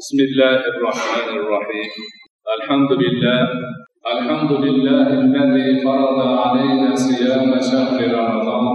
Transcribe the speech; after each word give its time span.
بسم 0.00 0.18
الله 0.28 0.60
الرحمن 0.72 1.28
الرحيم. 1.40 1.90
الحمد 2.56 2.92
لله. 3.04 3.40
الحمد 4.12 4.52
لله 4.64 5.06
الذي 5.24 5.68
فرض 5.84 6.18
علينا 6.42 6.88
صيام 7.06 7.50
شهر 7.70 7.98
رمضان. 8.20 8.66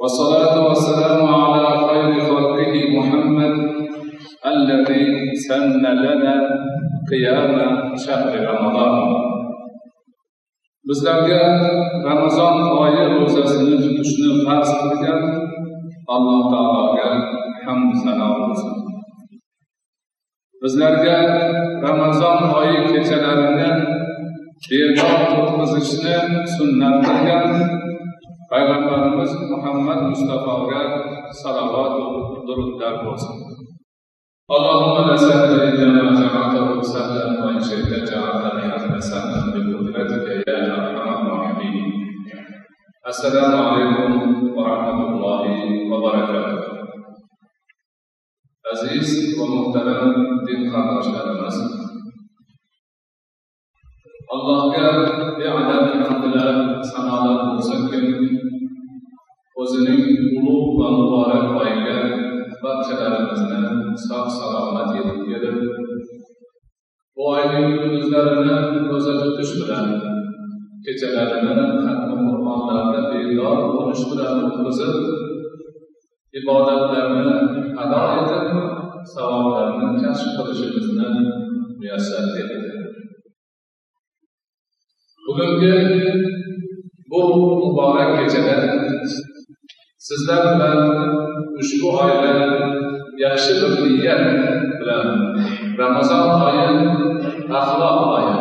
والصلاة 0.00 0.56
والسلام 0.68 1.22
على 1.42 1.66
خير 1.86 2.10
خلقه 2.30 2.74
محمد 2.96 3.54
الذي 4.52 5.04
سن 5.46 5.84
لنا 6.04 6.34
قيام 7.10 7.54
شهر 8.06 8.32
رمضان. 8.50 8.94
Bizlarga 10.88 11.42
ramazon 12.02 12.56
oyi 12.82 13.02
ro'zasini 13.14 13.78
tutishni 13.78 14.30
farz 14.42 14.70
qilgan 14.80 15.22
alloh 16.14 16.40
taologa 16.52 17.10
hamd 17.64 17.94
sano 18.02 18.28
bo'lsin 18.42 18.81
Bizlərə 20.62 21.14
Ramazan 21.82 22.52
ayı 22.54 22.82
keçələrini 22.86 23.70
beynal 24.66 25.24
tutqızışını 25.32 26.44
sünnət 26.52 27.00
qılgan 27.06 27.64
Peyğəmbərimiz 28.52 29.32
Muhammed 29.50 30.04
Mustafa'ya 30.12 30.82
salavat 31.40 31.98
durudlar 32.46 33.02
olsun. 33.10 33.42
Allahümme 34.54 35.02
lesenni 35.10 35.58
lema 35.80 36.14
ce'atahu 36.20 36.78
sallan 36.92 37.34
ve 37.42 37.52
inşirte 37.56 37.98
ce'atani 38.06 38.64
ahmesallan 38.78 39.44
bi 39.54 39.60
kudretike 39.70 40.34
ya 40.46 40.58
Erhaman 40.78 41.20
Rahimin. 41.30 41.76
Esselamu 43.08 43.62
aleyküm 43.66 44.14
ve 44.56 44.62
rahmetullahi 44.70 45.56
ve 45.90 45.96
berekatuhu. 46.04 46.61
Aziz 48.72 49.08
va 49.38 49.46
muhtaram 49.54 50.12
din 50.46 50.60
qardoshlarimiz 50.72 51.56
allohga 54.34 54.86
beadad 55.38 55.86
hamdlar 56.02 56.50
sanolar 56.90 57.38
bo'lsinkim 57.48 58.06
o'zining 59.62 60.02
ulug' 60.38 60.72
va 60.78 60.88
muborak 60.98 61.46
oyiga 61.60 61.96
barchalarimizni 62.62 63.60
sog' 64.06 64.30
salomat 64.38 64.88
yetib 64.96 65.20
kelib 65.30 65.58
bu 67.16 67.22
oyning 67.34 67.68
kunduzlarini 67.80 68.56
ro'za 68.90 69.14
tutish 69.22 69.52
bilan 69.60 69.86
kechalarini 70.84 71.52
hatmi 71.86 72.16
qur'onlarni 72.28 73.00
bedor 73.10 73.58
bo'lish 73.74 74.04
bilan 74.10 74.34
o'tkazib 74.46 74.96
ibodatlarni 76.40 77.34
ado 77.82 78.00
etib 78.20 78.71
savoblarni 80.12 80.36
kashf 80.36 80.36
qilishimizni 80.36 81.08
muyassar 81.78 82.24
etdi 82.40 82.56
bugungi 85.24 85.74
bu 87.10 87.20
muborak 87.62 88.10
kechada 88.18 88.56
sizlar 90.06 90.42
bilan 90.52 90.78
ushbu 91.60 91.88
oyda 92.04 92.32
yaxshi 93.24 93.52
bir 93.62 93.72
niyat 93.96 94.22
bilan 94.80 95.06
ramazon 95.80 96.24
oyi 96.46 96.66
axloq 97.58 97.98
oyi 98.16 98.34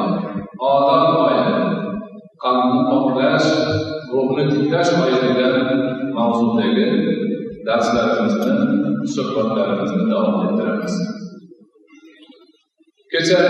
kecha 13.32 13.44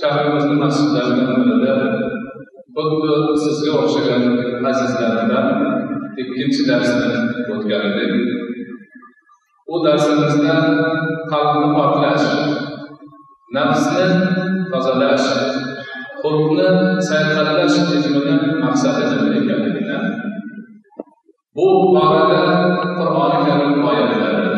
shahrimizni 0.00 0.54
masjidlaridan 0.62 1.30
birida 1.40 1.74
xuddi 2.76 3.14
sizga 3.44 3.72
o'xshagan 3.80 4.22
azizlarimdan 4.70 5.46
ikkinchi 6.22 6.62
darsni 6.68 7.08
o'tgan 7.54 7.84
edik 7.90 8.14
u 9.72 9.80
darsimizda 9.84 10.54
qalbni 11.32 11.68
poklash 11.78 12.28
nafsni 13.56 14.06
tozalash 14.72 15.28
xulqni 16.22 16.68
sayqallash 17.10 17.78
ilmini 17.96 18.36
maqsadi 18.64 19.02
nima 19.10 19.28
ekanligini 19.40 19.98
bu 21.56 21.68
borada 21.94 22.42
qur'oni 22.98 23.38
karim 23.46 23.86
oyatlari 23.90 24.50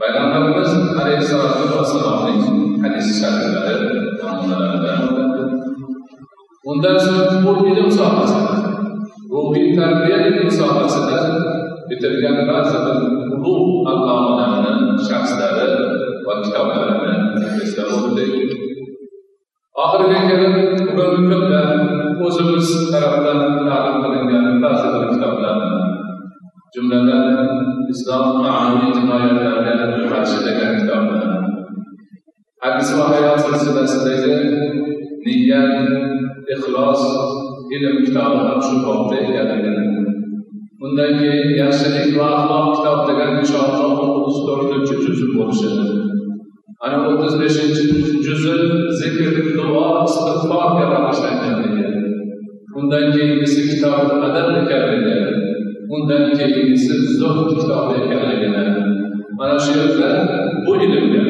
payg'ambarimiz 0.00 0.72
alayhissalotu 1.00 1.64
vassalomning 1.76 2.67
hadis 2.82 3.08
shariflari 3.20 3.88
namunalaridan 4.20 5.02
undan 6.70 6.96
so'ng 7.04 7.42
bu 7.44 7.52
ilm 7.70 7.88
sohasida 7.98 8.54
ruhiy 9.32 9.68
tarbiya 9.78 10.18
ilm 10.30 10.50
sohasida 10.60 11.18
bitirgan 11.88 12.38
ba'zi 12.50 12.76
bir 12.84 12.98
ulug' 13.36 13.88
allomalarni 13.90 14.72
shaxslari 15.08 15.68
va 16.26 16.34
kitoblarini 16.44 17.14
eslab 17.64 17.90
o'tdik 17.98 18.32
oxiriga 19.84 20.20
kelib 20.28 20.54
bugungi 20.86 21.22
kunda 21.30 21.62
o'zimiz 22.26 22.68
tarafdan 22.92 23.40
ta'lim 23.68 23.96
qilingan 24.02 24.46
ba'zi 24.64 24.86
bir 24.94 25.04
kitoblarni 25.14 25.70
jumladan 26.74 27.26
islom 27.92 28.24
ma'naviy 28.44 28.90
jinoyatlarga 28.96 29.74
qarshi 30.12 30.38
degan 30.46 30.72
kitobni 30.80 31.18
hadis 32.62 32.88
va 32.98 33.04
hayot 33.12 33.38
silsilasidagi 33.44 34.32
niyat 35.24 35.74
ixlos 36.54 37.02
ilm 37.76 37.96
kitobi 38.04 38.38
ham 38.46 38.58
shu 38.66 38.74
bobda 38.86 39.16
ekanligini 39.26 39.84
undan 40.84 41.12
keyin 41.20 41.50
yaxshilik 41.60 42.10
va 42.18 42.26
axloq 42.38 42.66
kitob 42.76 42.98
degan 43.08 43.30
inshaalloh 43.42 44.00
o'ttiz 44.06 44.38
to'rtinchi 44.46 44.96
juz 45.04 45.20
bo'lishi 45.36 45.70
ana 46.84 46.98
o'ttiz 47.10 47.34
beshinchi 47.42 47.84
juzi 48.26 48.56
zikr 49.00 49.32
duo 49.56 49.86
istig'forga 50.08 50.84
bag'ishlanganligi 50.92 51.86
undan 52.78 53.06
keyingisi 53.14 53.60
kitob 53.70 53.98
adab 54.26 54.48
ekanligi 54.62 55.18
undan 55.96 56.24
keyingisi 56.38 56.94
zuhd 57.18 57.48
kitobi 57.54 57.94
ekanligini 58.02 58.66
mana 59.38 59.56
shu 59.64 59.72
yerda 59.80 60.10
bu 60.64 60.72
ilmga 60.84 61.27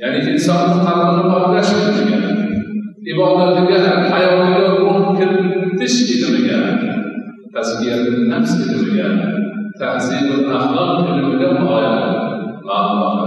يعني 0.00 0.32
insanlık 0.32 0.86
tanrını 0.86 1.32
paylaşmış 1.32 2.12
yani. 2.12 2.34
İbadetine 3.06 3.78
hem 3.78 4.10
hayatına 4.12 4.68
ruh 4.68 5.18
kirlitiş 5.18 5.94
ilmi 6.10 6.48
yani. 6.48 6.90
Tezkiyetin 7.54 8.30
nefs 8.30 8.66
ilmi 8.66 8.98
yani. 8.98 9.22
Tehzibin 9.78 10.50
ahlak 10.50 11.08
ilmi 11.08 11.40
de 11.40 11.62
bu 11.62 11.74
ayet. 11.74 12.14
Allah'a 12.68 13.24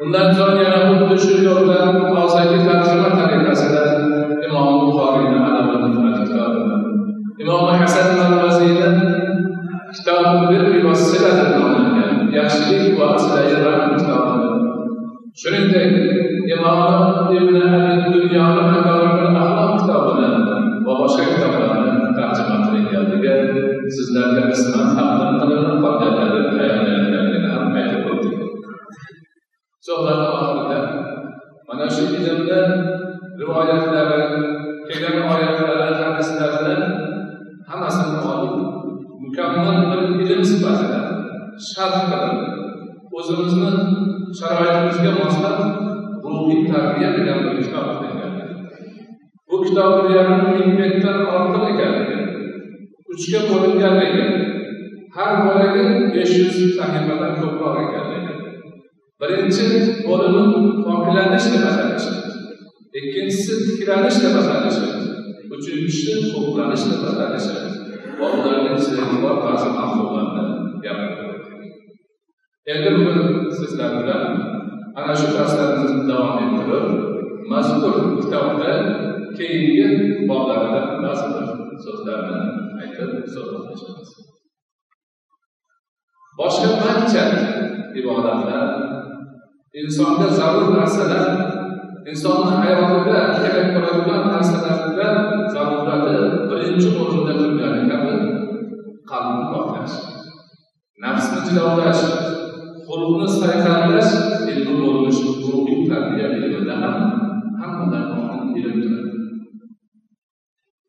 Bundan 0.00 0.32
sonra 0.32 0.62
yana 0.62 1.00
bu 1.00 1.14
düşür 1.14 1.42
yoldan 1.42 2.16
Azaki 2.16 2.48
tercüme 2.48 3.08
tarikasında 3.08 4.00
İmam 4.48 4.80
Bukhari'nin 4.80 5.42
anamını 5.42 6.24
kitabını, 6.24 6.82
İmam 7.38 7.66
Hasan 7.66 8.18
Nalvazi'nin 8.18 9.00
kitabı 9.94 10.50
bir 10.50 10.74
bir 10.74 10.84
vasiledir. 10.84 11.60
Yani 11.60 12.36
yaşlılık 12.36 13.00
vasileyi 13.00 13.56
ben 13.66 13.98
kitabını 13.98 14.39
shuningdek 15.38 15.92
imom 16.50 17.30
ibn 17.30 17.56
abi 17.62 18.10
dunyoni 18.14 18.62
makarimul 18.70 19.36
axloq 19.38 19.70
kitobini 19.78 20.28
va 20.86 20.92
boshqa 21.00 21.24
kitoblarni 21.30 22.10
tarjima 22.16 22.56
qilinganligi 22.64 23.34
sizlarga 23.94 24.42
qisman 24.50 24.86
taqdim 24.96 25.32
qilinib 25.40 25.76
qolganlari 25.84 26.40
tayyorlanganligini 26.56 27.48
ham 27.54 27.76
aytib 27.78 28.08
o'tdik. 28.10 28.34
Suhbat 29.86 30.18
oxirida 30.30 30.78
mana 31.68 31.86
shu 31.94 32.02
ilmni 32.18 32.60
rivoyatlari 33.40 34.20
kelgan 34.88 35.16
oyatlari 35.32 35.88
hadislarini 36.02 36.76
hammasini 37.70 38.18
olib 38.32 38.54
mukammal 39.22 39.78
bir 39.90 40.00
ilm 40.26 40.44
sifatida 40.50 41.00
sharh 41.70 41.98
qilib 42.10 42.34
o'zimizni 43.18 43.70
sharoitimizga 44.38 45.12
moslab 45.20 45.58
ruhiy 46.24 46.62
tarbiya 46.72 47.10
degan 47.16 47.38
bir 47.44 47.56
kitob 47.64 47.86
qilingan 47.98 48.32
bu 49.48 49.56
kitobni 49.64 50.10
yarim 50.16 50.40
ming 50.54 50.70
betdan 50.78 51.18
ortiq 51.34 51.64
ekanligi 51.72 52.18
uchga 53.12 53.40
bo'linganligi 53.50 54.24
har 55.16 55.32
bo'lagi 55.44 55.84
besh 56.14 56.34
yuz 56.40 56.58
sahifadan 56.78 57.32
ko'proq 57.40 57.76
ekanligi. 57.84 58.34
Birinchi 59.20 59.64
bo'limi 60.06 60.44
poklanish 60.84 61.46
deb 61.52 61.64
atalishi 61.70 62.12
ikkinchisi 62.98 63.52
tiklanish 63.66 64.18
deb 64.22 64.34
atalishi 64.42 64.86
uchinchisi 65.54 66.12
to'planish 66.32 66.84
deb 66.90 67.02
atalishi 67.10 67.56
va 68.20 68.28
ularning 68.36 68.78
bor 69.24 69.36
ba'zi 69.44 69.68
mavzularni 69.76 70.44
gapirdi. 70.84 71.19
Endi 72.66 72.88
bugun 72.96 73.50
sizlar 73.58 73.92
bilan 74.00 74.24
ana 74.98 75.14
shu 75.16 75.28
darslarimizni 75.36 76.02
davom 76.10 76.36
ettirib 76.44 76.86
mazkur 77.52 77.94
kitobda 78.20 78.72
keyingi 79.36 79.86
boblarida 80.28 80.80
ba'zi 81.02 81.26
bir 81.32 81.46
so'zlarni 81.84 82.38
aytib 82.82 83.10
suhbatlashamiz. 83.34 84.10
Boshqa 86.38 86.70
barcha 86.82 87.24
ibodatlar 88.00 88.66
insonga 89.80 90.28
zarur 90.38 90.68
narsalar 90.76 91.26
insonni 92.10 92.52
hayotida 92.60 93.18
kerak 93.42 93.68
bo'ladigan 93.74 94.22
narsalarda 94.32 95.08
zarurati 95.54 96.16
birinchi 96.50 96.88
o'rinda 97.00 97.32
turgani 97.40 97.82
kabi 97.90 98.14
qalbni 99.10 99.44
poklash 99.52 99.96
nafsni 101.04 101.38
jilovlash 101.46 102.04
xulqni 103.00 103.28
sayqallash 103.40 104.12
ilmi 104.52 104.72
bo'lmish 104.82 105.20
ruhiy 105.52 105.78
tarbiya 105.90 106.26
ilmida 106.36 106.74
ham 106.82 106.96
hammadan 107.60 108.04
muhim 108.16 108.42
ilm 108.60 108.78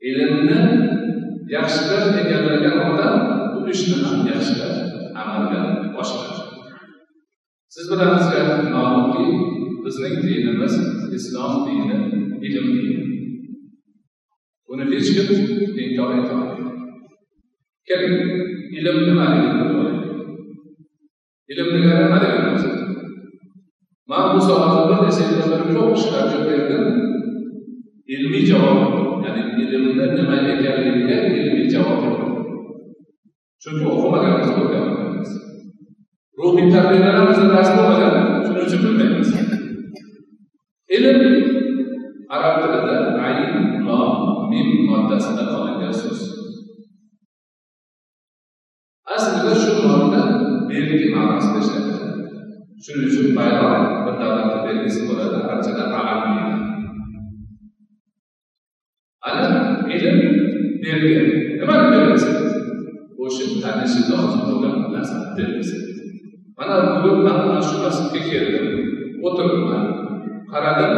ilmni 0.10 0.60
yaxshilab 1.56 2.04
egallagan 2.22 2.78
odam 2.90 3.16
bu 3.54 3.60
ishni 3.74 3.96
ham 4.04 4.18
yaxshilab 4.32 4.76
amalga 5.22 5.62
oshiradi 6.02 6.42
siz 7.74 7.86
bilamizga 7.92 8.42
ma'lumki 8.76 9.26
bizning 9.84 10.16
dinimiz 10.26 10.76
islom 11.18 11.54
dini 11.66 11.98
ilm 12.48 12.68
dini. 12.76 12.98
Buni 14.68 14.84
hech 14.92 15.10
kim 15.16 15.30
inkor 15.84 16.12
etolmaydi 16.20 16.64
keling 17.88 18.18
ilm 18.80 18.98
nimaligini 19.08 20.01
bilib 21.52 21.68
olaylik 21.74 21.74
ilm 21.74 21.74
degani 21.74 22.06
Ben 24.10 24.36
bu 24.36 24.42
savolga 24.42 25.08
bir 25.08 25.12
çok 25.12 25.76
ko'p 25.76 25.96
kishilar 25.96 26.26
İlmi 26.32 26.48
berdim 26.48 26.86
ilmiy 28.14 28.46
javob 28.46 28.80
ya'ni 29.26 29.42
ilmni 29.64 30.06
nima 30.16 30.36
ekanligiga 30.54 31.16
ilmiy 31.40 31.70
javob 31.70 32.02
Çünkü 33.64 33.78
chunki 33.80 33.86
o'qimaganmiz 33.94 34.50
o'rganmaganmiz 34.60 35.32
ruhiy 36.38 36.68
tarbiyalarimizda 36.74 37.48
dars 37.54 37.70
bo'lmagan 37.78 38.16
shuning 38.46 38.66
uchun 38.68 38.82
bilmaymiz 38.86 39.30
ilm 40.96 41.20
arab 42.36 42.56
ayn 43.28 43.54
lom 43.88 44.12
mim 44.50 44.70
moddasidan 44.90 45.48
bir 45.56 45.94
söz. 45.94 46.20
Aslında 49.06 49.56
şu 49.56 49.88
modda 49.88 50.41
मेलिमास 50.72 51.46
patient 51.54 51.88
शुरू 52.86 53.10
शुरू 53.16 53.30
पाया 53.38 53.62
बंदा 54.06 54.28
बंद 54.36 54.54
पे 54.66 54.72
इस 54.86 54.98
पर 55.08 55.20
अर्चना 55.54 55.84
आगे 56.02 56.42
على 59.24 59.42
علم 59.90 60.18
بيرجع 60.82 61.20
كمان 61.60 61.82
بيرجع 61.92 62.28
وش 63.20 63.58
بتاع 63.58 63.82
نفس 63.82 63.96
اللغة 64.02 64.34
اللغة 64.44 64.92
لازم 64.94 65.20
تدرس 65.36 65.70
أنا 66.62 67.00
بقول 67.00 67.28
أنا 67.28 67.62
شو 67.62 67.86
بس 67.86 68.00
كثير 68.14 68.44
وتركنا 69.24 69.80
قرارات 70.52 70.92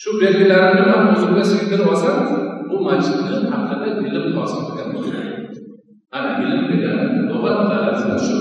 shu 0.00 0.10
belgilarini 0.20 0.82
ham 0.90 1.02
o'zimga 1.12 1.44
singdirib 1.50 1.88
olsam 1.92 2.16
bu 2.68 2.76
masjidni 2.88 3.36
haqida 3.52 3.88
ilm 4.08 4.36
hosil 4.38 4.60
qilgan 4.66 4.92
ana 6.16 6.30
ilm 6.44 6.62
degan 6.70 6.98
lug'at 7.28 7.58
darajada 7.70 8.16
shu. 8.26 8.36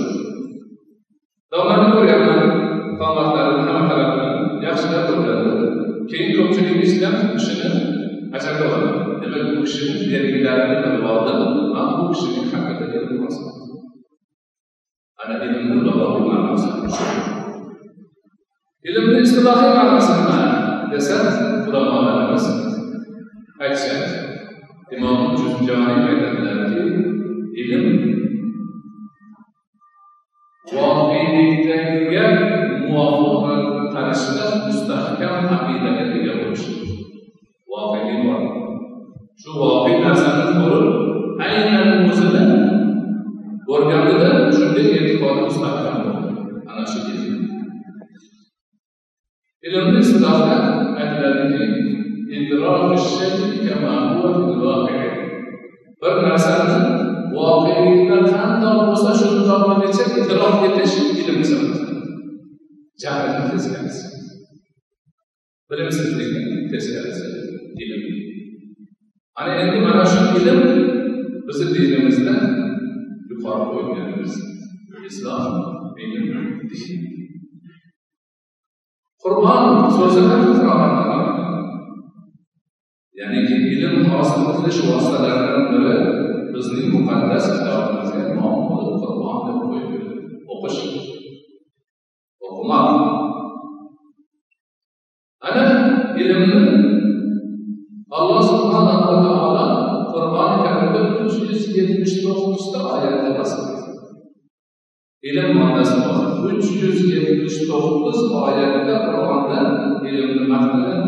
Domlani 1.51 1.87
ko'rganman 1.95 2.41
qomatlarini 2.99 3.63
hamma 3.67 3.83
tarafini 3.89 4.27
yaxshilab 4.65 5.07
o'rgandim 5.13 5.59
keyin 6.09 6.31
ko'pchilik 6.37 7.03
ham 7.03 7.15
kishini 7.35 7.69
ajrata 8.35 8.63
oladi. 8.67 8.89
Demak 9.21 9.43
bu 9.55 9.61
kishini 9.67 9.93
belgilarini 10.11 10.75
bilib 10.83 11.05
oldim 11.11 11.39
man 11.73 11.87
bu 11.97 12.03
kishining 12.13 12.47
haqida 12.53 12.85
ilm 12.97 13.17
hosil 13.23 13.47
ana 15.21 15.35
ilmni 15.45 15.77
lug'aviy 15.85 16.23
ma'nosi 16.29 16.69
shu. 16.95 17.05
Ilmni 18.89 19.19
istilohiy 19.25 19.71
ma'nosi 19.77 20.13
nima 20.17 20.60
desa 20.91 21.17
ulamolarimiz 21.67 22.45
aytishadi 23.63 24.07
imom 24.95 25.19
juzjoniy 25.39 25.99
aytadilarki 26.09 26.83
ilm 27.61 27.85
voqelikdagiga 30.73 32.25
muvofiq 32.87 33.63
qarashda 33.93 34.45
mustahkam 34.65 35.35
aqidaga 35.57 36.03
ega 36.17 36.33
bo'lish 36.41 36.67
voqelik 37.71 38.19
bor 38.25 38.41
shu 39.41 39.49
voqe 39.61 39.93
narsani 40.03 40.45
ko'rib 40.57 40.87
aynan 41.47 41.87
o'zini 42.09 42.43
ko'rganida 43.67 44.29
shunday 44.55 44.87
e'tiqodi 44.97 45.39
mustahkam 45.47 45.81
bo'ldi 45.81 45.81
ana 45.81 45.90
ilmni 49.71 49.99
istilohda 50.05 50.57
aytiladiki 50.99 51.81
bir 56.01 56.13
narsani 56.27 56.77
voqelikda 57.35 58.17
qandoq 58.33 58.77
bo'lsa 58.87 59.11
shundoqligicha 59.19 60.05
idrok 60.21 60.55
etish 60.67 60.95
ilm 61.21 61.37
hisoblanadi 61.41 62.07
jahlni 63.03 63.43
teskarisi 63.51 64.05
bilimsizlikni 65.69 66.41
teskarisi 66.71 67.27
ilm 67.83 68.03
ana 69.39 69.53
endi 69.61 69.77
mana 69.85 70.03
shu 70.13 70.21
ilm 70.39 70.59
bizni 71.47 71.67
dinimizda 71.75 72.35
yuqori 73.29 73.65
qo'yganimiz 73.73 74.33
islom 75.09 75.53
ilm 76.03 76.25
din 79.21 79.33
qur'on 79.33 79.91
so'zini 79.97 80.35
ya'niki 83.19 83.55
ilm 83.73 84.09
hosil 84.11 84.43
qilish 84.55 84.79
vositalaridan 84.87 85.63
biri 85.71 85.93
bizning 86.53 86.87
muqaddas 86.93 87.45
kitobimizga 87.53 88.23
nom 88.37 88.55
qilib 88.69 88.95
qur'on 89.01 89.37
deb 89.45 89.57
qo'yildi 89.61 89.99
o'qish 90.53 90.79
o'qimoq 92.45 92.87
ana 95.47 95.65
ilmni 96.21 96.61
alloh 98.17 98.41
subhanahu 98.49 99.03
va 99.09 99.17
taolo 99.25 99.65
qur'oni 100.13 100.57
karimda 100.65 101.01
uch 101.25 101.37
yuz 101.45 101.63
yetmish 101.77 102.15
to'qqizta 102.23 102.79
oyatda 102.93 103.31
tasvirladi 103.37 103.80
ilm 105.29 105.49
moddasi 105.57 105.97
bor 106.05 106.19
uch 106.49 106.69
yuz 106.81 106.99
yetmish 107.13 107.57
to'qqiz 107.69 108.19
oyatda 108.43 108.95
qur'onda 109.05 109.59
ilmni 110.09 110.45
maqtagan 110.53 111.01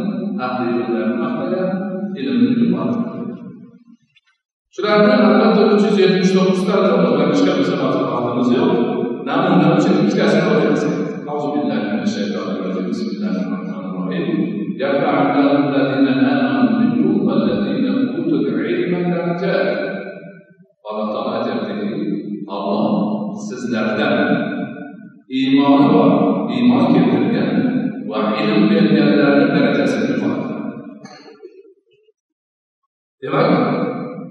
ahli 0.46 0.74
maqtagan 1.22 1.70
ilmni 2.20 2.52
yubordi 2.62 3.00
shularni 4.76 5.14
albatta 5.30 5.62
uch 5.74 5.84
yuz 5.88 5.98
yetmish 6.04 6.32
to'qqiztadan 6.36 6.94
o'rganishga 7.08 7.54
bizni 7.60 7.78
hozir 7.82 8.06
vaqtimiz 8.12 8.50
yo'q. 8.58 8.72
Namuna 9.28 9.68
uchun 9.78 9.96
ikkitasini 10.04 10.46
o'rgansak 10.52 11.13
iymoni 25.64 25.88
bor. 25.96 26.10
Iymon 26.52 26.92
keltirgan 26.92 27.52
va 28.10 28.20
ilm 28.42 28.68
berganlarni 28.70 29.46
darajasini 29.56 30.08
yuqoritadi 30.12 30.54
demak 33.22 33.50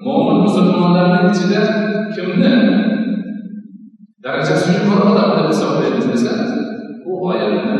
mo'min 0.05 0.39
musulmonlarni 0.45 1.19
ichida 1.33 1.63
kimni 2.15 2.53
darajasi 4.25 4.67
yuqori 4.77 5.03
odam 5.13 5.31
deb 5.37 5.49
hisoblaymiz 5.53 6.07
desa 6.13 6.35
bu 7.03 7.13
oyatni 7.29 7.79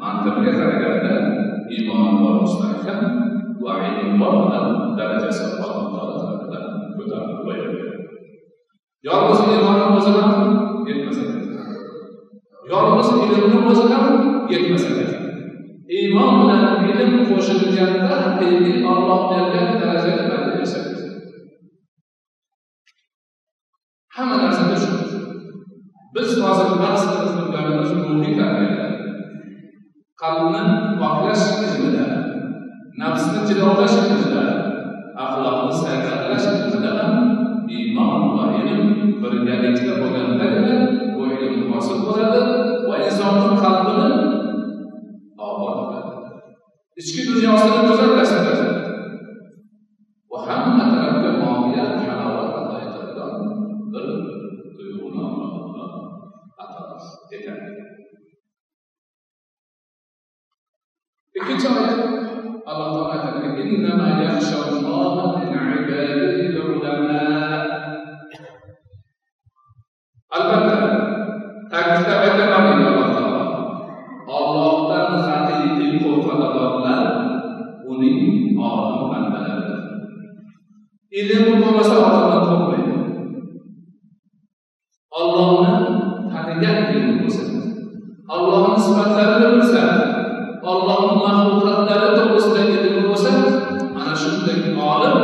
mantiqiga 0.00 0.52
qaraganda 0.58 1.14
iymoni 1.74 2.12
bor 2.22 2.34
mustahkam 2.42 3.00
va 3.64 3.72
ilmi 3.86 4.18
bor 4.20 4.34
odam 4.44 4.66
darajasi 4.98 5.42
alloh 5.64 5.86
taolo 5.94 6.14
tarafidan 6.20 6.64
ko'tarilib 6.96 7.38
qo'yilgan 7.46 7.90
yolg'iz 9.08 9.40
iymonni 9.46 9.86
o'zi 9.98 10.12
ham 10.18 10.32
yetmas 10.88 11.18
yolg'iz 12.72 13.08
ilmni 13.24 13.58
o'zi 13.70 13.84
ham 13.92 14.06
yetmas 14.52 14.84
ekan 14.90 15.10
iymon 15.98 16.32
bilan 16.40 16.64
ilm 16.90 17.14
qo'shilganda 17.30 18.14
haqiqiy 18.22 18.76
olloh 18.92 19.20
bergan 19.30 19.68
darajani 19.80 20.24
darajaga 20.30 20.60
yasaydi 20.62 20.92
hamma 24.16 24.36
narsada 24.42 24.76
shu 24.82 24.92
biz 26.14 26.30
hozir 26.44 26.70
bahs 26.82 27.04
qilganimiz 27.10 27.90
ruhiy 27.98 28.34
tarbiyada 28.40 28.86
qalbni 30.22 30.62
poklash 31.00 31.44
ilmida 31.66 32.06
nafsni 33.02 33.40
jilovlash 33.48 33.96
ilmida 34.00 34.44
axloqni 35.24 35.72
sayqallash 35.84 36.48
ilmida 36.56 36.90
ham 36.98 37.14
iymon 37.76 38.20
va 38.36 38.44
ilm 38.60 38.82
birgalikda 39.22 39.92
bo'lgandagina 40.00 41.01
bu 41.40 41.46
munosib 41.62 41.98
bo'ladi. 42.06 42.40
Va 42.88 42.96
insonni 43.06 43.56
qalbini 43.64 44.08
obod 45.48 45.76
qiladi. 45.80 46.12
Ichki 47.00 47.20
dunyosini 47.28 47.78
go'zallashtiradi 47.88 48.51
ollohni 85.20 85.72
tanigan 86.32 86.78
ilmi 86.94 87.14
bo'lsa 87.20 87.42
ollohni 88.34 88.78
sifatlarini 88.84 89.48
bilsa 89.54 89.82
ollohni 90.70 91.14
maxluqotlari 91.24 92.08
to'g'risidagi 92.16 92.74
ilmi 92.86 93.02
bo'lsa 93.08 93.30
ana 94.00 94.14
shunday 94.22 94.58
olim 94.90 95.16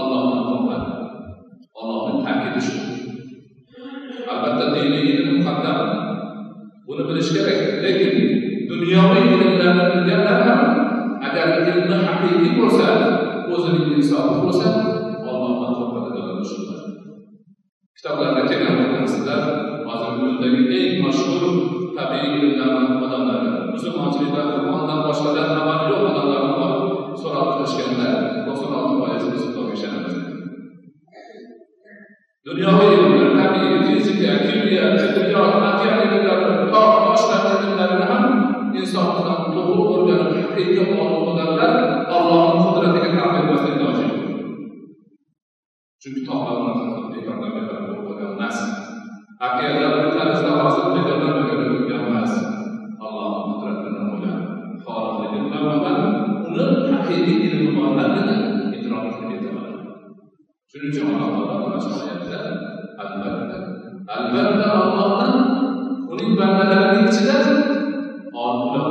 ollohdan 0.00 0.40
qo'rqadi 0.48 0.90
ollohni 1.80 2.14
ta'kidi 2.24 2.60
shu 2.68 2.78
albatta 4.32 4.64
diniy 4.74 5.04
ilm 5.12 5.28
muqaddam. 5.38 5.78
Buni 6.86 7.02
bilish 7.08 7.30
kerak 7.34 7.60
lekin 7.84 8.14
dunyoviy 8.70 9.24
ilmlarni 9.34 9.84
bilganlar 9.90 10.38
ham 10.46 10.60
agar 11.26 11.48
ilmi 11.70 11.96
haqiqiy 12.06 12.50
bo'lsa 12.58 12.86
o'zining 13.52 13.86
insofi 13.98 14.36
bo'lsa 14.44 14.89
eng 20.78 20.96
mashhur 21.04 21.42
tabiiy 21.96 22.34
ilmlarni 22.38 22.96
odamlari 23.06 23.50
musulmonchilikda 23.74 24.42
qur'ondan 24.52 25.00
boshqadan 25.06 25.48
xabari 25.56 25.84
yo'q 25.90 26.02
odamlarni 26.10 26.52
borib 26.60 26.82
so'roq 27.22 27.48
qilishganda 27.52 28.08
to'qson 28.46 28.72
olti 28.78 28.94
foiz 29.00 29.24
biz 29.32 29.42
xudoga 29.46 29.72
ishonamiz 29.78 30.14
dunyoviy 32.46 32.92
ilmlar 32.96 33.30
tabiiy 33.38 33.76
fizika 33.86 34.32
kimyo 34.46 34.84
tibbiyot 35.00 35.52
okean 35.70 35.98
ilmlari 36.06 36.52
tog' 36.74 36.96
toshlar 37.06 37.44
ilmlarini 37.64 38.06
ham 38.12 38.24
inson 38.80 39.08
odam 39.20 39.40
to'g'ri 39.54 39.82
o'rganib 39.92 40.30
haqiqiy 40.38 40.80
olib 41.02 41.28
odamlar 41.30 41.72
allohni 42.16 42.60
qudratiga 42.66 43.10
tan 43.16 43.28
bermaslik 43.34 43.74
iloji 43.78 44.06
chunki 46.02 46.20
tog'lar 46.28 46.56
bekordan 47.14 47.50
bekor 47.56 47.78
bo'lib 47.86 48.04
qolgan 48.08 48.89
emas 49.46 49.92
bir 49.96 50.10
tarzda 50.16 50.50
hozir 50.60 50.84
bekordan 50.94 51.32
bekor 51.38 51.60
bo'lgan 51.72 52.00
emas 52.08 52.32
allohni 53.04 53.42
qudratini 53.50 54.00
o'ylab 54.12 54.38
xoliqligi 54.84 55.38
bilan 55.44 55.64
uni 56.48 56.64
haqiqiy 56.92 57.36
ilmi 57.46 57.70
borlarni 57.76 58.34
idrok 58.76 59.04
shuning 60.70 60.90
uchun 60.92 61.06
alloh 61.14 61.30
taolo 61.34 61.56
mana 61.64 61.78
shu 61.84 61.90
oyatda 62.00 62.38
albatta 63.02 63.56
albatta 64.16 64.66
allohdan 64.80 65.32
uning 66.12 66.30
bandalarining 66.40 67.06
ichida 67.10 67.36
olimlar 68.44 68.84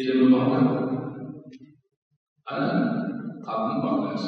ilmi 0.00 0.26
borlar 0.32 0.64
ana 2.50 2.68
qalbni 3.46 3.76
poklash 3.84 4.26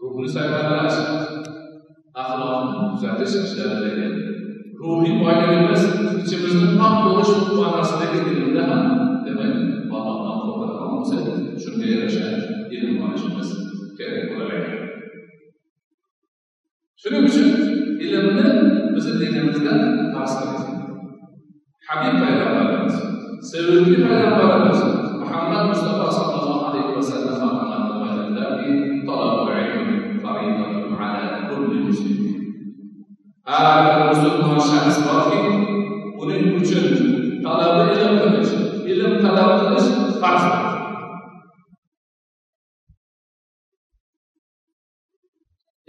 ruhni 0.00 0.28
sayqallash 0.36 0.98
axloqni 2.22 2.78
tuzatish 2.90 3.34
ishlaridagi 3.46 4.06
ruhiy 4.80 5.14
boyligimiz 5.22 5.82
ichimizni 6.22 6.66
pok 6.78 6.94
bo'lish 7.04 7.32
ma'nosidagi 7.58 8.18
ilmda 8.32 8.62
ham 8.70 8.82
demak 9.24 9.54
allohdan 9.96 10.36
qo'rqadigan 10.44 10.88
bo'lsak 10.94 11.24
shunga 11.62 11.86
yarasha 11.92 12.26
ilm 12.76 12.96
olishimiz 13.06 13.48
kerak 13.98 14.24
bo'lar 14.30 14.50
ekan 14.58 14.80
shuning 17.00 17.24
uchun 17.30 17.48
ilmni 18.04 18.46
bizni 18.94 19.14
dinimizda 19.22 19.74
farz 20.12 20.32
qilgan 20.40 20.76
habib 21.88 22.14
payg'ambarimiz 22.22 22.96
sevimli 23.50 23.96
payg'ambarimiz 24.06 24.80
muhammad 25.22 25.62
mustafa 25.70 26.06
sallallohu 26.18 26.62
alayhi 26.68 26.92
vasallam 26.98 27.58
aytdilarki 27.68 28.18
talabul 28.38 28.97
har 33.48 33.66
bir 33.84 33.98
musulmon 34.08 34.58
shaxs 34.68 34.98
borki 35.06 35.38
uning 36.22 36.44
uchun 36.60 36.86
talabi 37.44 37.84
ilm 37.94 38.16
qilish 38.22 38.52
ilm 38.92 39.12
talab 39.24 39.50
qilish 39.60 39.88
farz 40.22 40.44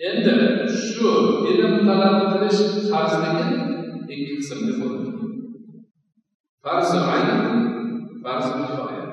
endi 0.09 0.33
shu 0.85 1.11
ilm 1.51 1.73
talab 1.87 2.15
qilish 2.31 2.61
farzligi 2.91 3.47
ikki 4.13 4.33
qismga 4.37 4.73
bo'linadi 4.79 5.27
farzi 6.63 6.97
ayn 7.15 7.29
farzi 8.23 8.51
kifoya 8.61 9.03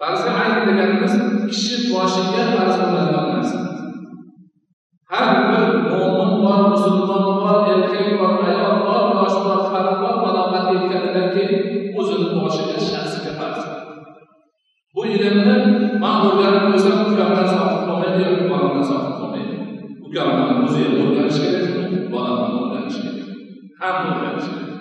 farzi 0.00 0.28
ayn 0.42 0.54
deganimiz 0.68 1.14
kishi 1.50 1.74
boshiga 1.90 2.42
farz 2.54 2.74
bo'ladigan 2.82 3.26
narsa 3.32 3.77
har 5.12 5.28
bir 5.48 5.64
mo'min 5.90 6.30
bor 6.42 6.60
musulmon 6.72 7.24
bor 7.42 7.58
erkak 7.72 8.08
bor 8.20 8.32
ayol 8.48 8.74
bor 8.86 9.04
yosh 9.16 9.36
bor 9.44 9.60
farq 9.72 9.92
bor 10.02 10.16
balog'at 10.24 10.66
yetganidan 10.74 11.28
keyin 11.34 11.62
o'zini 11.98 12.26
boshiga 12.34 12.76
shaxsiga 12.88 13.32
farz 13.38 13.62
bu 14.94 15.00
ilmni 15.14 15.56
man 16.02 16.16
o'rganib 16.26 16.64
qo'ysam 16.68 16.96
ukamdan 17.12 17.48
soqit 17.54 17.80
qolmaydi 17.86 18.20
yoki 18.26 18.44
bolamdan 18.52 18.84
soqit 18.90 19.14
qolmaydi 19.20 19.56
ukamdan 20.06 20.50
o'zi 20.64 20.80
ham 20.84 20.94
o'rganishi 21.04 21.40
kerak 21.44 21.66
bolam 22.12 22.36
ham 22.42 22.52
o'rganishi 22.60 23.00
kerak 23.04 23.26
hamma 23.80 24.10
o'rganishi 24.14 24.50
kerak 24.56 24.76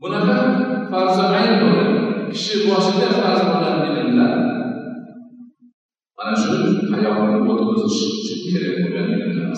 bunaqa 0.00 0.36
farzi 0.90 1.24
ayn 1.38 1.52
bo'lgan 1.62 1.90
kishi 2.32 2.54
boshiga 2.68 3.08
farz 3.18 3.42
bo'lgan 3.48 3.76
ilmlar 4.02 4.32
mana 6.20 6.36
shu 6.36 6.48
hayotni 6.92 7.36
o'tkazish 7.50 8.00
uchun 8.20 8.38
kerak 8.52 8.74
bo'lgan 8.80 9.52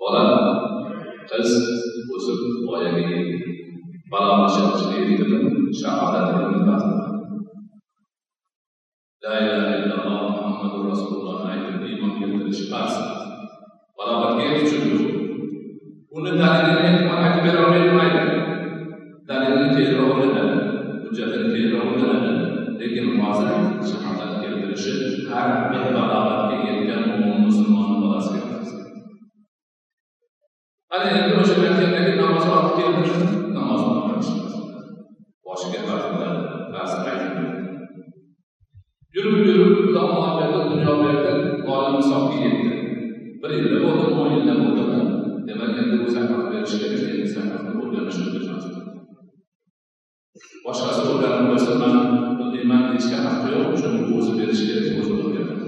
bola 0.00 0.22
qiz 1.30 1.50
o'sib 2.14 2.40
voyaga 2.68 3.02
yetdi 3.10 3.52
balog'at 4.12 4.52
yoshga 4.60 4.96
yetdimi 4.98 5.38
shahodat 5.80 6.26
la 9.24 9.32
ilaha 9.44 9.72
illalloh 9.80 10.20
muhammadu 10.28 10.78
rasululloh 10.90 11.38
aytib 11.52 11.82
iymon 11.88 12.12
keltirish 12.18 12.62
farz 12.72 12.94
balog'atga 13.96 14.42
yetish 14.50 14.74
uni 16.16 16.32
dalilini 16.40 16.90
aytib 17.16 17.42
berolmaydi 17.46 18.24
dalilini 19.28 19.68
keyinroq 19.74 20.10
hujjatini 21.04 21.46
keyinroq 21.52 22.61
lekin 22.82 23.06
hozir 23.22 23.50
shahodat 23.88 24.32
keltirishi 24.42 24.92
har 25.30 25.48
bir 25.70 25.84
balog'atga 25.96 26.56
yetgan 26.68 27.02
mo'min 27.10 27.40
musulmon 27.46 27.90
bolasiga 28.02 28.42
ana 30.94 31.06
endi 31.18 31.32
o'sha 31.40 31.54
aytgandagi 31.66 32.12
namoz 32.20 32.44
vaqti 32.52 32.72
keldi 32.78 32.98
o'qishimiz 33.02 33.32
boshiga 35.46 35.80
farz 35.86 36.04
bo'ladi 36.12 36.40
farz 36.72 36.92
yurib 39.16 39.38
yurib 39.46 39.72
xudo 39.84 40.02
muhabbati 40.12 40.58
dunyo 40.72 40.92
berdi 41.02 41.32
olim 41.74 41.94
hisobga 42.00 42.36
yetdi 42.44 42.70
bir 43.40 43.50
yilda 43.56 43.78
bo'ldimi 43.84 44.14
o'n 44.20 44.30
yilda 44.34 44.54
bo'ldimi 44.62 45.00
demak 45.48 45.72
endi 45.82 45.96
bu 46.02 46.08
zakat 46.16 46.42
berish 46.50 46.74
kerak 46.80 47.02
endi 47.12 47.28
zakatni 47.36 47.70
o'rganishni 47.80 48.24
o'rganamiz 48.28 48.66
boshqasi 50.64 51.00
o'rganib 51.12 51.46
qo'ysa 51.50 51.72
bilmayman 52.54 52.90
deyishga 52.92 53.18
haqqi 53.26 53.48
yo'q 53.54 53.70
chunki 53.80 54.02
o'zi 54.16 54.32
berishi 54.38 54.64
kerak 54.68 54.98
o'zi 55.00 55.12
o'rganadi 55.20 55.66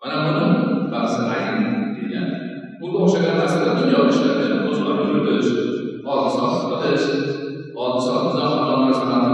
mana 0.00 0.16
buni 0.26 0.46
ba'zi 0.92 1.20
ayn 1.34 1.58
deyiladi 1.96 2.34
bunga 2.80 2.98
o'xshagan 3.04 3.36
narsalar 3.40 3.72
dunyo 3.80 4.00
ishlari 4.12 4.48
o'zlarini 4.70 5.06
yuritish 5.12 5.50
oldi 6.12 6.30
soqit 6.38 6.64
qilish 6.70 7.06
oldi 7.82 8.00
soqit 8.06 8.26
uzoq 8.30 8.52
narsalarni 8.84 9.33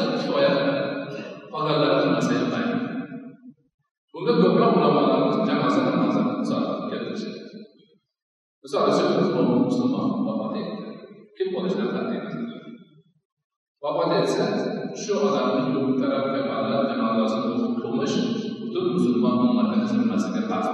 qiladi 0.00 1.22
qolganlari 1.52 1.96
qilmasa 2.02 2.32
ham 2.38 2.48
mayli 2.54 2.76
bunga 4.12 4.32
ko'proq 4.42 4.72
ulamolarimiz 4.78 5.38
jamosini 5.48 5.92
misol 6.40 6.64
keltirishadi 6.90 7.40
misol 8.62 8.82
uchun 8.90 9.08
mo'min 9.34 9.58
musulmon 9.66 10.08
vafot 10.26 10.54
etdi 10.60 10.76
kim 11.36 11.48
bo'lishidan 11.54 11.90
qat'iy 11.96 12.20
vafot 13.82 14.10
etsa 14.20 14.44
shu 15.02 15.12
odamni 15.26 15.84
taraf 16.00 16.24
kafallar 16.34 16.82
janozasini 16.90 17.46
o'qib 17.52 17.74
qilmish 17.82 18.16
butun 18.62 18.86
musulmon 18.94 19.34
ummatini 19.44 19.86
zimmasiga 19.92 20.42
farz 20.50 20.68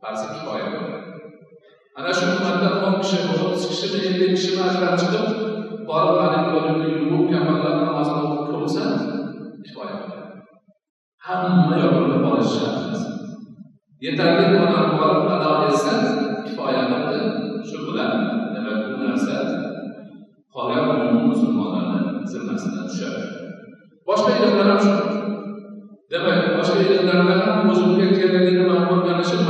farzi 0.00 0.26
kifoya 0.34 0.68
ana 1.98 2.10
shu 2.18 2.24
ummatda 2.34 2.68
o'n 2.86 2.94
kishi 3.02 3.18
o'ttiz 3.32 3.64
kishimi 3.70 3.98
ellik 4.10 4.30
kishimi 4.36 4.62
ajrab 4.68 4.94
chiqib 5.00 5.43
borib 5.88 6.16
haligi 6.22 6.50
o'limni 6.58 6.88
yuvib 6.94 7.24
kafallar 7.32 7.74
namozini 7.80 8.22
o'qib 8.26 8.46
qilsa 8.52 8.84
kifoya 9.64 9.96
hamma 11.26 11.74
yopilib 11.82 12.24
olishi 12.30 12.54
shart. 12.58 12.76
Emas 12.84 13.02
yetarli 14.04 14.44
odam 14.64 14.88
borib 15.00 15.28
ado 15.34 15.50
etsa 15.68 15.92
kifoya 16.46 16.82
qildi 16.90 17.18
shu 17.68 17.76
bilan 17.86 18.12
demak 18.54 18.78
bu 18.88 18.96
narsa 19.02 19.36
qolgan 20.54 20.84
musulmonlarni 21.28 22.00
zimmasidan 22.32 22.84
tushadi. 22.90 23.22
Boshqa 24.08 24.30
ilmlar 24.40 24.68
ham 24.70 24.80
shu 24.84 24.94
demak 26.12 26.38
boshqa 26.56 26.80
ilmlarda 26.94 27.34
ham 27.42 27.70
o'zimga 27.70 28.08
kerakli 28.16 28.52
nimani 28.58 28.86
o'rganishim 28.94 29.44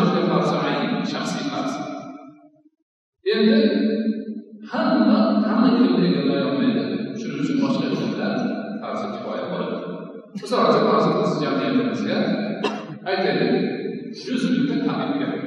shaxsiy 1.12 1.44
farz. 1.50 1.74
Endi 3.32 3.83
hamma 5.74 5.98
ilmni 5.98 6.78
shuning 7.20 7.40
uchun 7.42 7.56
boshqa 7.62 7.84
ilmlar 7.90 8.34
farzi 8.82 9.06
kifoya 9.14 9.44
bo'ladi. 9.52 9.76
Misol 10.42 10.62
uchun 10.70 10.84
hozir 10.90 11.12
biz 11.20 11.32
jamiyatimizga 11.42 12.18
aytaylik 13.10 13.54
yuz 14.26 14.42
mingta 14.52 14.76
tabib 14.86 15.12
kerak. 15.20 15.42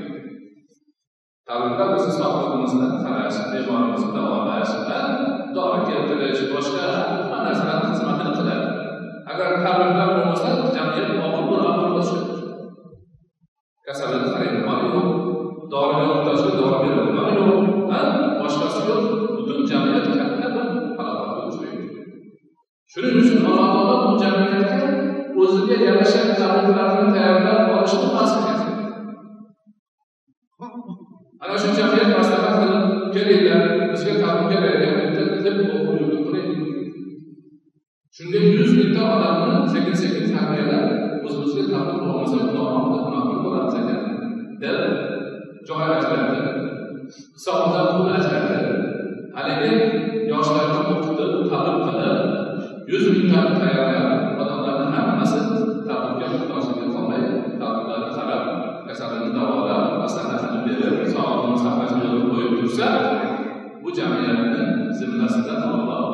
Tabiblar 1.48 1.90
bizni 1.96 2.14
sog'lig'imizni 2.20 2.88
qarash 3.04 3.40
bemorimizni 3.52 4.10
davolash 4.16 4.74
va 4.88 5.00
dori 5.56 5.80
keltirish 5.90 6.42
boshqa 6.54 6.84
hamma 6.96 7.38
narsalarni 7.46 7.88
xizmatini 7.94 8.32
qiladi. 8.38 8.68
Agar 9.32 9.50
tabiblar 9.66 10.10
bo'lmasa 10.16 10.50
jamiyat 10.76 11.12
og'ir 11.26 11.44
bo'ladi 11.52 11.80
bo'lishi 11.86 12.20
kasalini 13.86 14.28
qaraydi 14.34 14.60
mali 14.68 14.88
yo'q 14.96 15.08
doriga 15.72 16.04
muhtojga 16.10 16.52
dori 16.60 16.78
beradi 16.84 17.12
mali 17.18 17.34
yo'q 17.40 17.58
boshqasi 18.42 18.82
yo'q. 18.92 19.37
Butun 19.48 19.66
jamiyat 19.72 20.06
katta 20.20 20.48
bir 20.56 20.66
falokatga 20.98 21.42
uchraydi 21.50 21.86
shuning 22.92 23.16
uchun 23.22 23.40
alloh 23.50 23.68
taolo 23.74 23.96
bu 24.04 24.12
jamiyatga 24.24 24.88
o'ziga 25.42 25.78
yarasha 25.88 26.22
tabiblarni 26.40 27.08
tayyorlab 27.16 27.62
olishni 27.76 28.08
farz 28.16 28.32
qilgan 28.36 28.60
ana 31.44 31.56
shu 31.62 31.70
jamiyat 31.80 32.10
maslahat 32.18 32.56
qilib 32.62 32.84
kelinglar 33.16 33.62
bizga 33.92 34.14
tabib 34.24 34.46
kerak 34.52 34.76
deb 35.46 35.58
o'qib 35.76 35.98
shunga 38.18 38.40
yuz 38.58 38.72
mingta 38.78 39.02
odamni 39.14 39.58
sekin 39.74 39.96
sekin 40.02 40.26
tarbiyalab 40.34 40.86
o'zimizga 41.26 41.64
tabib 41.74 42.00
bo'lmasa 42.06 42.38
xudonomda 42.44 43.00
maqul 43.14 43.38
bo'lamiz 43.46 43.76
ekan 43.82 44.02
deb 44.62 44.80
joy 45.68 45.84
ajratdi. 45.98 46.40
Hisobda 47.36 47.82
pul 47.92 48.10
ajratdi. 48.18 48.87
Haligi 49.38 49.73
yoshlarni 50.32 50.78
o'qitib 50.91 51.43
tabib 51.52 51.76
qilib 51.88 52.21
yuz 52.91 53.04
mingtani 53.13 53.52
tayyorlab 53.62 54.39
odamlarni 54.43 54.88
hammasi 54.95 55.41
tabibga 55.88 56.28
muhtojligi 56.34 56.88
qolmay 56.95 57.21
tabiblarni 57.62 58.10
qarab 58.17 58.43
kasalini 58.88 59.30
davolab 59.38 59.84
maslahatini 60.02 60.60
berib 60.65 60.95
sog'liqni 61.13 61.58
saqlash 61.65 61.93
yo'lini 62.02 62.26
qo'yib 62.32 62.54
tursa 62.60 62.89
bu 63.82 63.89
jamiyatni 64.00 64.62
zimmasidan 65.00 65.62
alloh 65.69 66.07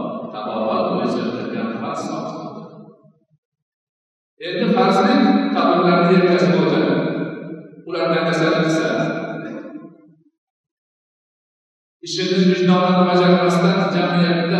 kishini 12.13 12.45
vijdonan 12.49 12.95
bajarmasdan 13.09 13.77
jamiyatda 13.93 14.59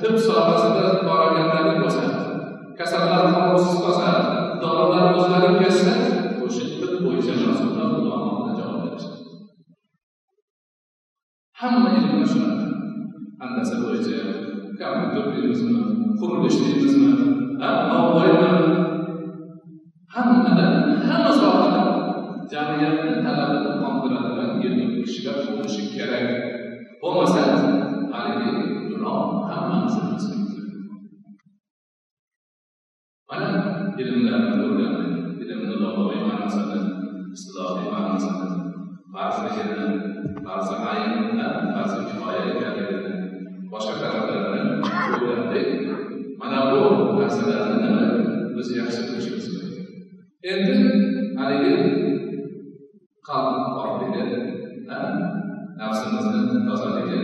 tib 0.00 0.14
sohasida 0.26 0.84
borganlari 1.06 1.72
bo'lsa 1.80 2.04
kasallar 2.78 3.24
qarovsiz 3.34 3.74
qolsa 3.84 4.12
dorilar 4.62 5.04
o'zlari 5.18 5.50
kelsa 5.60 5.92
o'sha 6.44 6.64
tib 6.80 6.92
bo'yicha 7.04 7.34
mas'ullar 7.40 7.86
xudonomda 7.94 8.52
javob 8.58 8.78
berishadi 8.84 9.18
hamma 11.60 11.90
ilmlar 11.98 12.26
shunaqa 12.32 12.66
handasa 13.40 13.74
bo'yicha 13.82 14.16
kompyuter 14.80 15.26
deymizmi 15.34 15.80
qurilish 16.20 16.58
deymizmi 16.64 17.10
novvoymi 17.90 18.50
hammada 20.14 20.66
hamma 21.08 21.32
sohada 21.42 21.82
jamiyatni 22.54 23.12
talabini 23.26 23.72
qondiradigan 23.82 24.50
ilmli 24.66 25.04
kishilar 25.04 25.36
bo'lishi 25.50 25.84
kerak. 25.96 26.49
Bo'lmasa 27.10 27.42
haligi 28.14 28.50
gunoh 28.90 29.18
hammamizni 29.50 30.36
mana 33.28 33.48
ilmlarni 34.02 34.52
o'rgandik 34.66 35.42
ilmni 35.42 35.74
lug'aviy 35.82 36.20
ma'nosini 36.28 36.78
istilohiy 37.34 37.88
ma'nosini 37.94 38.48
farzligini 39.12 39.86
ba'zi 40.46 40.74
ayni 40.92 41.48
ba'zi 41.74 41.98
kifoya 42.08 42.42
ekanligini 42.52 43.12
boshqa 43.72 43.94
taraflarini 44.02 44.62
o'rgandik 45.18 45.68
mana 46.40 46.58
bu 46.70 46.82
narsalarni 47.18 48.06
biz 48.54 48.68
yaxshi 48.78 49.00
bilishimiz 49.08 49.46
kerak 49.50 49.74
endi 50.52 50.76
haligi 51.38 51.74
qalb 53.28 53.56
pokligi 53.74 54.24
nafsimizni 55.78 56.40
tozaligi 56.66 57.20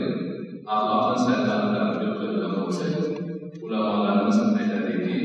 axloqni 0.74 1.18
saytani 1.26 1.66
tarafga 1.74 2.06
bo'lsak 2.66 2.94
ulamolarimiz 3.64 4.38
aytadiki 4.58 5.16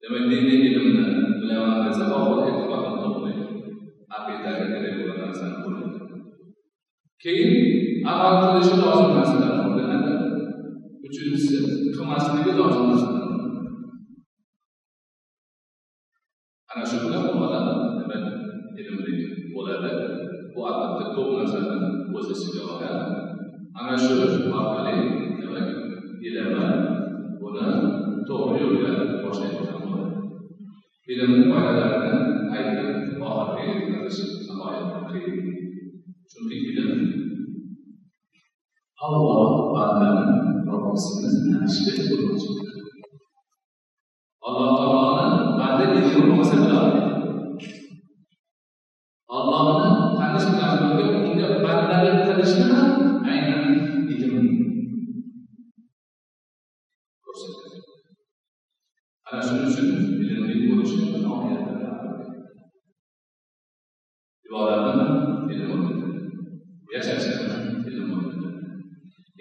demak 0.00 0.24
diniy 0.30 0.58
ilmni 0.68 1.06
bilaman 1.40 1.78
desa 1.86 2.04
avval 2.16 2.40
e'tiqodini 2.48 2.96
topmaydi 3.02 3.44
aqidaga 4.16 4.66
kerak 4.72 4.94
bo'lgan 4.98 5.18
narsani 5.24 5.56
o'rganadi 5.66 5.98
keyin 7.22 7.52
amal 8.12 8.34
qilishi 8.42 8.74
lozim 8.84 9.10
narsalarni 9.16 9.62
o'rganadi 9.68 10.12
uchinchisi 11.06 11.56
qilmasligi 11.94 12.52
lozim 12.60 12.84
narsa. 12.90 13.13
Bu 20.54 20.60
albatta 20.70 21.04
ko'p 21.14 21.30
narsani 21.38 21.76
o'z 22.16 22.28
ichiga 22.34 22.62
oladi 22.72 22.88
ana 23.78 23.94
shu 24.02 24.12
orqali 24.58 24.94
demak 25.38 25.68
ilmni 26.26 26.68
buni 27.40 27.66
to'g'ri 28.28 28.56
yo'lga 28.62 28.92
boshlaydigan 29.22 29.80
bo'ladi 29.84 30.12
ilmni 31.12 31.44
foydalarini 31.50 32.12
aytib 32.54 32.90
oxiriga 33.28 33.64
yetkazish 33.72 34.20
nihoyatda 34.46 35.00
qiyin. 35.10 35.36
Chunki 36.30 36.56
ilm 36.70 36.90
alloh 39.04 39.74
bandani 39.74 40.24
robbisini 40.68 41.28
tanishlik 41.50 41.98
bo'lmoqchi 42.08 42.52
alloh 44.48 44.68
taoloni 44.78 45.26
banda 45.58 45.84
ilmi 45.98 46.10
bo'lmasa 46.16 46.56
bilolmaydi 46.62 47.13
tanish 50.44 50.80
bilan 50.80 50.92
birga 50.98 51.18
unga 51.28 51.46
bandalik 51.64 52.16
qilishni 52.26 52.64
ham 52.72 52.88
aynan 53.30 53.62
ilm 54.14 54.34
ko'rsatadi 57.24 57.78
ana 59.28 59.40
shuning 59.46 59.66
uchun 59.70 59.86
ilmli 60.32 60.54
bo'lishi 60.68 60.98
ibodatni 64.46 65.06
ilm 65.52 65.70
o'rgatadi 65.74 66.18
yashashni 66.94 67.46
ilm 67.90 68.08
o'rgatadi 68.16 68.48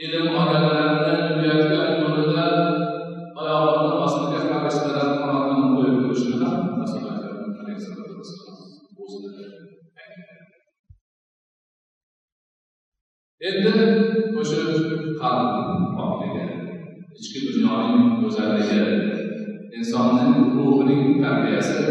ilm 0.05 0.25
odamlarni 0.41 1.13
yurayotgan 1.35 1.89
yo'lida 2.01 2.45
oyog'ini 3.41 3.93
ostiga 4.05 4.39
qarashlardan 4.49 5.09
qanotini 5.21 5.67
qo'yib 5.75 5.95
turishni 6.01 6.35
ham 6.41 6.55
rasululloh 6.81 7.23
endi 13.49 13.71
o'sha 14.39 14.59
qalb 15.21 15.49
pokligi 15.95 16.43
ichki 17.19 17.39
dunyoning 17.47 18.03
go'zalligi 18.21 18.83
insonning 19.77 20.35
ruhining 20.57 21.03
tarbiyasi 21.23 21.81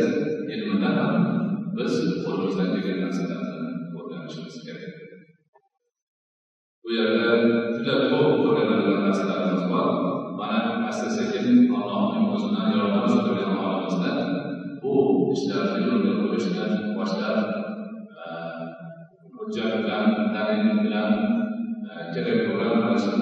ilmidan 0.55 0.95
ham 1.01 1.15
biz 1.77 1.93
qo'limizdan 2.25 2.69
kelgan 2.75 2.99
narsalarni 3.05 3.73
o'rganishimiz 3.99 4.57
kerak. 4.65 4.95
Bu 6.83 6.89
yerda 6.99 7.27
juda 7.75 7.95
ko'p 8.11 8.47
o'rganadigan 8.49 9.03
narsalarimiz 9.07 9.65
bor. 9.73 9.89
Mana 10.39 10.59
asta 10.89 11.09
sekin 11.19 11.47
allohning 11.79 12.25
o'zidan 12.35 12.69
yordam 12.77 13.07
so'ragan 13.15 13.53
holimizda 13.61 14.13
bu 14.83 14.95
ishlarni 15.35 15.81
yo'lga 15.89 16.13
qo'yishni 16.23 16.65
boshlab 16.97 17.39
hujjat 19.37 19.73
bilan 19.79 20.05
dalil 20.35 20.67
bilan 20.85 21.13
kerak 22.15 22.39
bo'lgan 22.47 22.73
mana 22.83 22.97
shu 23.05 23.13